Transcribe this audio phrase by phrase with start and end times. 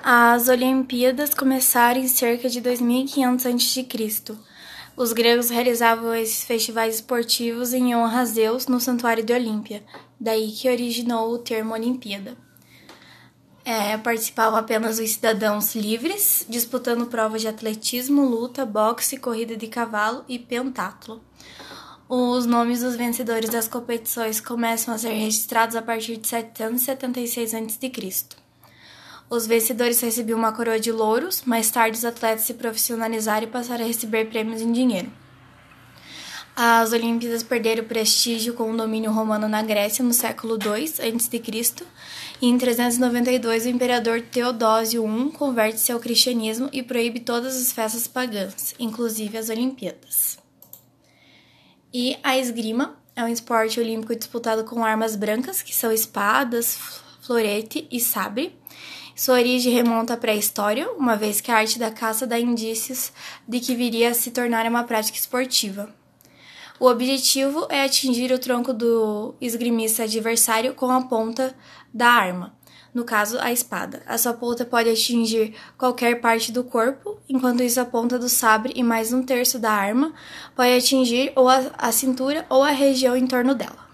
[0.00, 3.86] As Olimpíadas começaram em cerca de 2500 a.C.
[4.96, 9.84] Os gregos realizavam esses festivais esportivos em honra a Zeus no santuário de Olímpia,
[10.18, 12.36] daí que originou o termo Olimpíada.
[13.64, 20.24] É, participavam apenas os cidadãos livres, disputando provas de atletismo, luta, boxe, corrida de cavalo
[20.28, 21.22] e pentatlo.
[22.08, 28.47] Os nomes dos vencedores das competições começam a ser registrados a partir de 776 a.C.
[29.30, 33.84] Os vencedores recebiam uma coroa de louros, mais tarde os atletas se profissionalizaram e passaram
[33.84, 35.12] a receber prêmios em dinheiro.
[36.56, 41.42] As Olimpíadas perderam prestígio com o domínio romano na Grécia no século II a.C.
[42.42, 48.08] e em 392 o imperador Teodósio I converte-se ao cristianismo e proíbe todas as festas
[48.08, 50.36] pagãs, inclusive as Olimpíadas.
[51.94, 56.76] E a esgrima é um esporte olímpico disputado com armas brancas, que são espadas,
[57.20, 58.58] florete e sabre,
[59.18, 63.12] sua origem remonta à pré-história, uma vez que a arte da caça dá indícios
[63.48, 65.92] de que viria a se tornar uma prática esportiva.
[66.78, 71.52] O objetivo é atingir o tronco do esgrimista adversário com a ponta
[71.92, 72.54] da arma,
[72.94, 74.04] no caso a espada.
[74.06, 78.72] A sua ponta pode atingir qualquer parte do corpo, enquanto isso a ponta do sabre
[78.76, 80.14] e mais um terço da arma
[80.54, 83.87] pode atingir ou a, a cintura ou a região em torno dela.